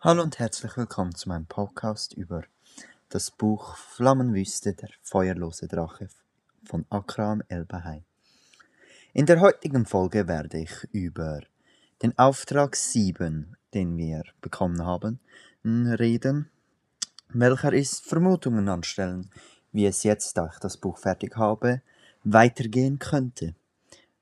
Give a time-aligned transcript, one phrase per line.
[0.00, 2.44] Hallo und herzlich willkommen zu meinem Podcast über
[3.08, 6.06] das Buch Flammenwüste, der feuerlose Drache
[6.62, 8.04] von Akram El-Bahai.
[9.12, 11.40] In der heutigen Folge werde ich über
[12.00, 15.18] den Auftrag 7, den wir bekommen haben,
[15.64, 16.48] reden,
[17.30, 19.28] welcher ist Vermutungen anstellen,
[19.72, 21.82] wie es jetzt, da ich das Buch fertig habe,
[22.22, 23.56] weitergehen könnte.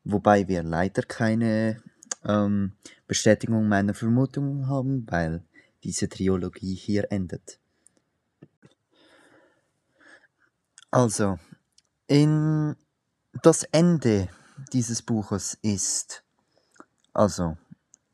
[0.04, 1.82] Wobei wir leider keine
[2.24, 2.72] ähm,
[3.06, 5.42] Bestätigung meiner Vermutungen haben, weil
[5.86, 7.60] diese Trilogie hier endet.
[10.90, 11.38] Also,
[12.08, 12.74] in
[13.42, 14.28] das Ende
[14.72, 16.24] dieses Buches ist,
[17.12, 17.56] also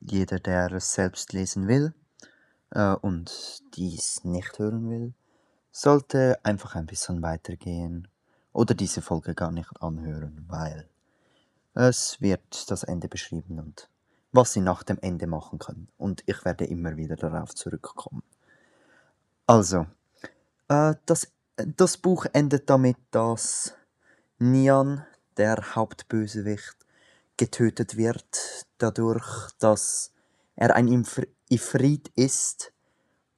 [0.01, 1.95] jeder, der es selbst lesen will
[2.73, 5.15] äh, und dies nicht hören will,
[5.71, 8.07] sollte einfach ein bisschen weitergehen
[8.53, 10.91] oder diese Folge gar nicht anhören, weil
[11.73, 13.89] es wird das Ende beschrieben und
[14.33, 15.89] was sie nach dem Ende machen können.
[15.99, 18.23] Und ich werde immer wieder darauf zurückkommen.
[19.47, 19.87] Also,
[20.69, 23.75] äh, das, das Buch endet damit, dass
[24.39, 25.05] Nian,
[25.37, 26.77] der Hauptbösewicht,
[27.37, 30.13] getötet wird, dadurch, dass
[30.57, 31.05] er ein
[31.49, 32.73] Ifrit ist,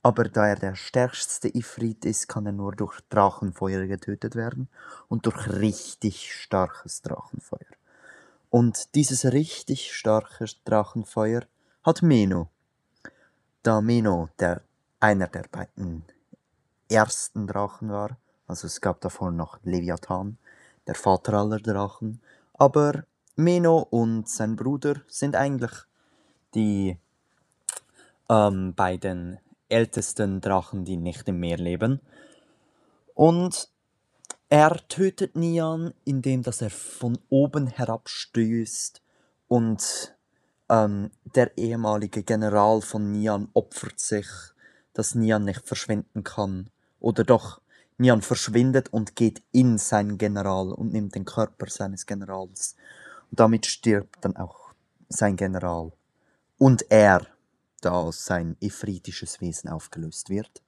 [0.02, 4.68] aber da er der stärkste Ifrit ist, kann er nur durch Drachenfeuer getötet werden
[5.08, 7.74] und durch richtig starkes Drachenfeuer.
[8.54, 11.42] Und dieses richtig starke Drachenfeuer
[11.82, 12.50] hat Meno.
[13.64, 14.62] Da Meno der,
[15.00, 16.04] einer der beiden
[16.88, 20.38] ersten Drachen war, also es gab davor noch Leviathan,
[20.86, 22.20] der Vater aller Drachen,
[22.52, 23.02] aber
[23.34, 25.72] Meno und sein Bruder sind eigentlich
[26.54, 26.96] die
[28.28, 32.00] ähm, beiden ältesten Drachen, die nicht im Meer leben.
[33.14, 33.73] Und
[34.54, 39.02] er tötet Nian, indem dass er von oben herabstößt
[39.48, 40.16] und
[40.68, 44.28] ähm, der ehemalige General von Nian opfert sich,
[44.92, 46.70] dass Nian nicht verschwinden kann.
[47.00, 47.62] Oder doch,
[47.98, 52.76] Nian verschwindet und geht in seinen General und nimmt den Körper seines Generals.
[53.32, 54.72] Und damit stirbt dann auch
[55.08, 55.90] sein General.
[56.58, 57.26] Und er,
[57.80, 60.62] da sein ifritisches Wesen aufgelöst wird.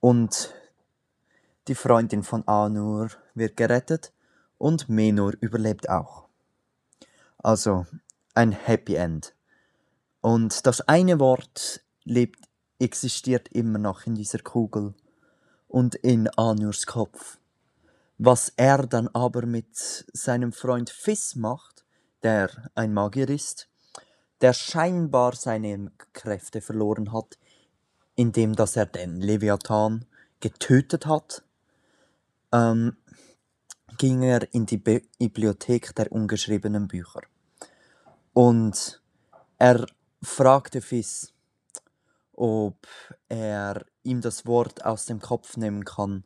[0.00, 0.54] Und
[1.68, 4.12] die Freundin von Anur wird gerettet
[4.58, 6.28] und Menor überlebt auch.
[7.38, 7.86] Also
[8.34, 9.34] ein Happy End.
[10.20, 12.48] Und das eine Wort lebt,
[12.78, 14.94] existiert immer noch in dieser Kugel
[15.68, 17.38] und in Anurs Kopf.
[18.18, 19.74] Was er dann aber mit
[20.12, 21.84] seinem Freund Fiss macht,
[22.22, 23.68] der ein Magier ist,
[24.40, 27.38] der scheinbar seine Kräfte verloren hat,
[28.14, 30.04] indem dass er den Leviathan
[30.40, 31.42] getötet hat
[32.54, 32.96] ähm,
[33.98, 37.22] ging er in die Bibliothek der ungeschriebenen Bücher.
[38.32, 39.02] Und
[39.58, 39.86] er
[40.22, 41.32] fragte Fis,
[42.32, 42.86] ob
[43.28, 46.24] er ihm das Wort aus dem Kopf nehmen kann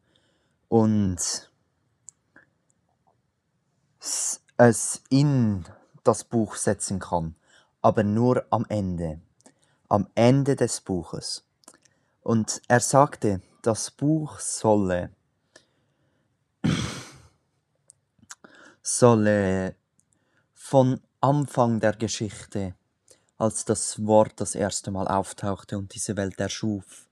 [0.68, 1.50] und
[4.56, 5.64] es in
[6.04, 7.36] das Buch setzen kann,
[7.82, 9.20] aber nur am Ende,
[9.88, 11.44] am Ende des Buches.
[12.22, 15.10] Und er sagte, das Buch solle
[18.97, 19.76] solle
[20.54, 22.75] von Anfang der Geschichte,
[23.37, 27.06] als das Wort das erste Mal auftauchte und diese Welt erschuf,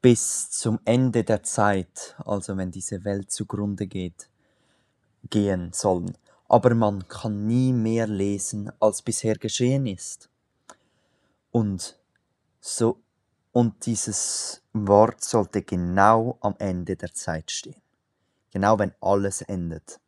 [0.00, 4.28] bis zum Ende der Zeit, also wenn diese Welt zugrunde geht,
[5.30, 6.18] gehen sollen.
[6.48, 10.28] Aber man kann nie mehr lesen, als bisher geschehen ist.
[11.52, 11.96] Und
[12.60, 13.00] so,
[13.52, 17.80] und dieses Wort sollte genau am Ende der Zeit stehen.
[18.50, 20.01] Genau wenn alles endet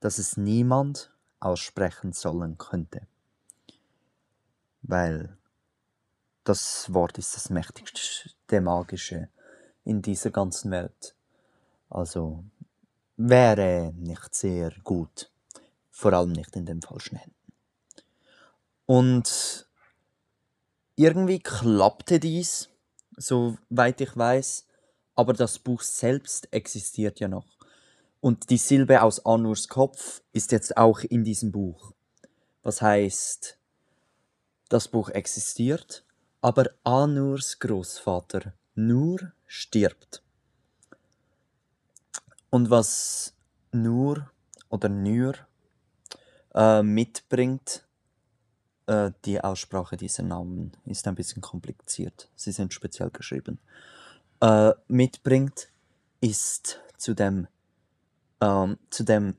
[0.00, 3.06] dass es niemand aussprechen sollen könnte.
[4.82, 5.36] Weil
[6.44, 9.28] das Wort ist das mächtigste Magische
[9.84, 11.14] in dieser ganzen Welt.
[11.90, 12.44] Also
[13.16, 15.30] wäre nicht sehr gut.
[15.90, 17.34] Vor allem nicht in den falschen Händen.
[18.86, 19.68] Und
[20.96, 22.70] irgendwie klappte dies,
[23.16, 24.66] soweit ich weiß,
[25.14, 27.57] aber das Buch selbst existiert ja noch.
[28.20, 31.92] Und die Silbe aus Anurs Kopf ist jetzt auch in diesem Buch.
[32.62, 33.58] Was heißt,
[34.68, 36.04] das Buch existiert,
[36.40, 40.22] aber Anurs Großvater Nur stirbt.
[42.50, 43.34] Und was
[43.72, 44.30] Nur
[44.68, 45.34] oder Nur
[46.54, 47.86] äh, mitbringt,
[48.86, 52.30] äh, die Aussprache dieser Namen ist ein bisschen kompliziert.
[52.34, 53.58] Sie sind speziell geschrieben.
[54.40, 55.68] Äh, mitbringt,
[56.20, 57.46] ist zu dem
[58.40, 59.34] ähm, zu dem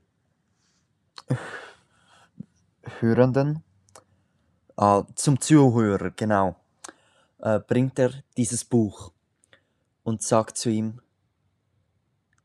[3.00, 3.64] Hörenden,
[4.78, 6.56] äh, zum Zuhörer, genau,
[7.40, 9.12] äh, bringt er dieses Buch
[10.04, 11.02] und sagt zu ihm,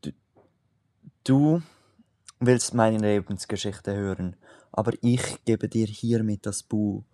[0.02, 0.10] du,
[1.24, 1.62] du
[2.40, 4.36] willst meine Lebensgeschichte hören,
[4.72, 7.04] aber ich gebe dir hiermit das Buch,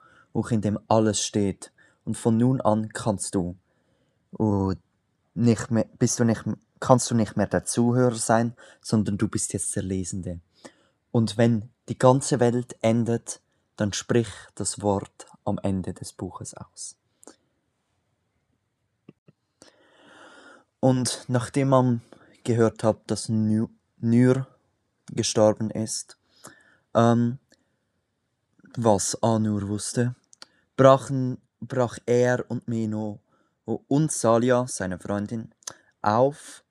[0.50, 1.72] in dem alles steht,
[2.04, 3.56] und von nun an kannst du.
[4.32, 4.78] Und
[5.34, 6.44] nicht mehr, bist du nicht,
[6.80, 10.40] kannst du nicht mehr der Zuhörer sein, sondern du bist jetzt der Lesende.
[11.12, 13.40] Und wenn die ganze Welt endet,
[13.76, 16.96] dann sprich das Wort am Ende des Buches aus.
[20.80, 22.00] Und nachdem man
[22.44, 23.70] gehört hat, dass Nur
[25.12, 26.16] gestorben ist,
[26.94, 27.38] ähm,
[28.76, 30.14] was Anur wusste,
[30.76, 33.20] brachen, brach er und Meno
[33.64, 35.52] und Salia, seine Freundin,
[36.02, 36.64] auf,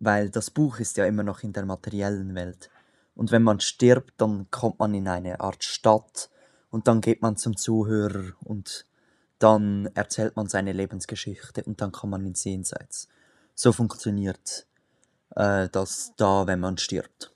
[0.00, 2.70] weil das Buch ist ja immer noch in der materiellen Welt.
[3.14, 6.30] Und wenn man stirbt, dann kommt man in eine Art Stadt
[6.70, 8.86] und dann geht man zum Zuhörer und
[9.38, 13.08] dann erzählt man seine Lebensgeschichte und dann kann man ins Jenseits.
[13.54, 14.66] So funktioniert
[15.36, 17.32] äh, das da, wenn man stirbt.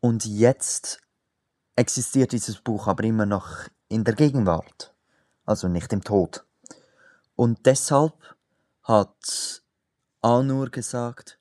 [0.00, 1.00] Und jetzt
[1.76, 4.92] existiert dieses Buch aber immer noch in der Gegenwart,
[5.44, 6.44] also nicht im Tod.
[7.36, 8.14] Und deshalb
[8.82, 9.62] hat
[10.20, 11.38] Anur gesagt,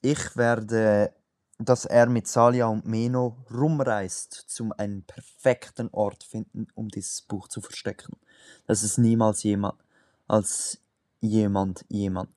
[0.00, 1.12] ich werde,
[1.58, 7.48] dass er mit Salia und Meno rumreist, zum einen perfekten Ort finden, um dieses Buch
[7.48, 8.16] zu verstecken.
[8.66, 9.82] Dass es niemals jemand
[10.28, 10.80] als
[11.20, 12.30] jemand jemand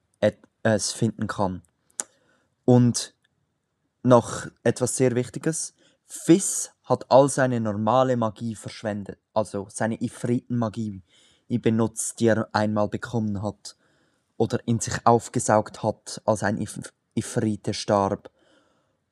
[0.61, 1.61] es finden kann.
[2.65, 3.15] Und
[4.03, 5.73] noch etwas sehr Wichtiges.
[6.05, 11.01] Fizz hat all seine normale Magie verschwendet, also seine Ifriten-Magie
[11.47, 13.77] benutzt, die er einmal bekommen hat
[14.39, 16.79] oder in sich aufgesaugt hat, als ein If
[17.13, 18.31] Ifrite starb.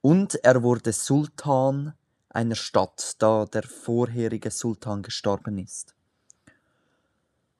[0.02, 1.94] Und er wurde Sultan
[2.30, 5.96] einer Stadt, da der vorherige Sultan gestorben ist.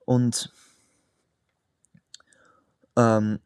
[0.06, 0.50] Und
[2.96, 3.40] ähm,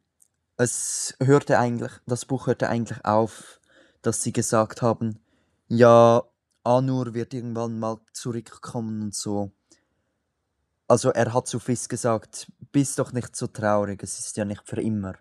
[0.57, 3.61] es hörte eigentlich, das Buch hörte eigentlich auf,
[4.03, 5.19] dass sie gesagt haben,
[5.67, 6.23] ja,
[6.63, 9.51] Anur wird irgendwann mal zurückkommen und so.
[10.87, 14.67] Also er hat zu Fizz gesagt, bist doch nicht so traurig, es ist ja nicht
[14.67, 15.15] für immer.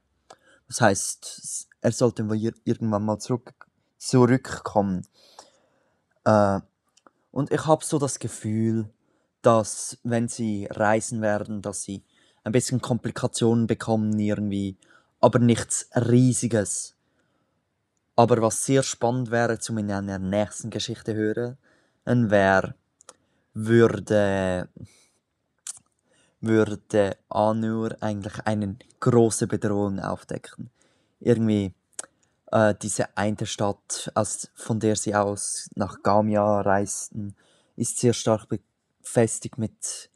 [0.67, 2.23] Das heißt, er sollte
[2.63, 3.53] irgendwann mal zurück,
[3.97, 5.05] zurückkommen.
[6.23, 6.59] Äh,
[7.31, 8.89] und ich habe so das Gefühl,
[9.41, 12.03] dass wenn sie reisen werden, dass sie
[12.43, 14.77] ein bisschen Komplikationen bekommen irgendwie,
[15.19, 16.95] aber nichts Riesiges.
[18.15, 21.57] Aber was sehr spannend wäre, zum in einer nächsten Geschichte hören,
[22.05, 22.75] wäre,
[23.53, 24.69] würde
[26.41, 30.69] würde Anur eigentlich eine große Bedrohung aufdecken.
[31.19, 31.73] Irgendwie
[32.51, 37.35] äh, diese eine Stadt, aus, von der sie aus nach Gamia reisten,
[37.75, 38.47] ist sehr stark
[39.01, 40.09] befestigt mit,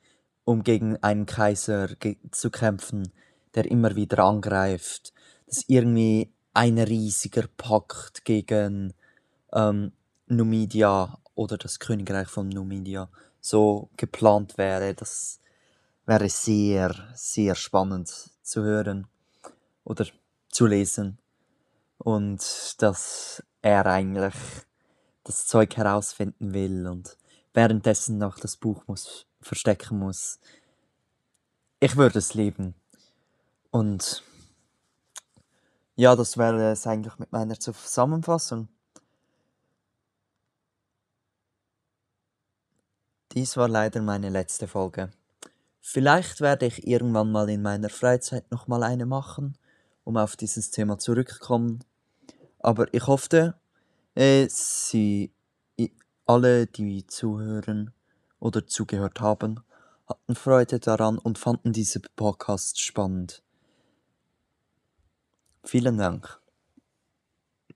[0.44, 3.12] um gegen einen Kaiser ge zu kämpfen,
[3.56, 5.14] der immer wieder angreift.
[5.48, 8.94] Das ist irgendwie ein riesiger Pakt gegen
[9.54, 9.92] ähm,
[10.28, 13.10] Numidia oder das Königreich von Numidia
[13.42, 15.40] so geplant wäre, dass
[16.06, 18.10] wäre sehr, sehr spannend
[18.42, 19.08] zu hören
[19.84, 20.06] oder
[20.50, 21.20] zu lesen.
[21.98, 24.36] Und dass er eigentlich
[25.24, 27.18] das Zeug herausfinden will und
[27.54, 30.40] währenddessen noch das Buch muss, verstecken muss.
[31.80, 32.76] Ich würde es lieben.
[33.72, 34.24] Und
[35.96, 38.68] ja, das wäre es eigentlich mit meiner Zusammenfassung.
[43.32, 45.12] Dies war leider meine letzte Folge.
[45.88, 49.56] Vielleicht werde ich irgendwann mal in meiner Freizeit noch mal eine machen,
[50.04, 51.84] um auf dieses Thema zurückzukommen.
[52.58, 53.54] Aber ich hoffe,
[54.16, 55.32] äh, Sie
[56.26, 57.94] alle, die zuhören
[58.40, 59.60] oder zugehört haben,
[60.08, 63.44] hatten Freude daran und fanden diese Podcast spannend.
[65.64, 66.42] Vielen Dank.